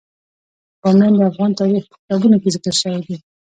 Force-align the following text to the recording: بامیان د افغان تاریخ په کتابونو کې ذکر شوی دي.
بامیان 0.81 1.13
د 1.15 1.19
افغان 1.31 1.51
تاریخ 1.61 1.83
په 1.87 1.95
کتابونو 2.01 2.35
کې 2.41 2.49
ذکر 2.55 2.73
شوی 2.81 2.99
دي. 3.05 3.15